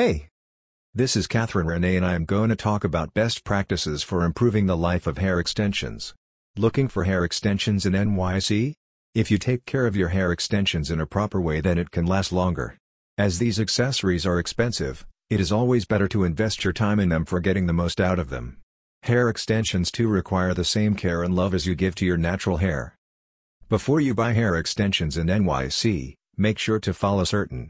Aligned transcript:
Hey! 0.00 0.28
This 0.94 1.14
is 1.14 1.26
Catherine 1.26 1.66
Renee 1.66 1.94
and 1.94 2.06
I 2.06 2.14
am 2.14 2.24
going 2.24 2.48
to 2.48 2.56
talk 2.56 2.84
about 2.84 3.12
best 3.12 3.44
practices 3.44 4.02
for 4.02 4.24
improving 4.24 4.64
the 4.64 4.74
life 4.74 5.06
of 5.06 5.18
hair 5.18 5.38
extensions. 5.38 6.14
Looking 6.56 6.88
for 6.88 7.04
hair 7.04 7.22
extensions 7.22 7.84
in 7.84 7.92
NYC? 7.92 8.72
If 9.14 9.30
you 9.30 9.36
take 9.36 9.66
care 9.66 9.86
of 9.86 9.96
your 9.96 10.08
hair 10.08 10.32
extensions 10.32 10.90
in 10.90 11.02
a 11.02 11.06
proper 11.06 11.38
way 11.38 11.60
then 11.60 11.76
it 11.76 11.90
can 11.90 12.06
last 12.06 12.32
longer. 12.32 12.78
As 13.18 13.38
these 13.38 13.60
accessories 13.60 14.24
are 14.24 14.38
expensive, 14.38 15.06
it 15.28 15.38
is 15.38 15.52
always 15.52 15.84
better 15.84 16.08
to 16.08 16.24
invest 16.24 16.64
your 16.64 16.72
time 16.72 16.98
in 16.98 17.10
them 17.10 17.26
for 17.26 17.38
getting 17.38 17.66
the 17.66 17.74
most 17.74 18.00
out 18.00 18.18
of 18.18 18.30
them. 18.30 18.56
Hair 19.02 19.28
extensions 19.28 19.90
too 19.90 20.08
require 20.08 20.54
the 20.54 20.64
same 20.64 20.94
care 20.94 21.22
and 21.22 21.36
love 21.36 21.52
as 21.52 21.66
you 21.66 21.74
give 21.74 21.94
to 21.96 22.06
your 22.06 22.16
natural 22.16 22.56
hair. 22.56 22.96
Before 23.68 24.00
you 24.00 24.14
buy 24.14 24.32
hair 24.32 24.56
extensions 24.56 25.18
in 25.18 25.26
NYC, 25.26 26.14
make 26.38 26.58
sure 26.58 26.80
to 26.80 26.94
follow 26.94 27.24
certain 27.24 27.68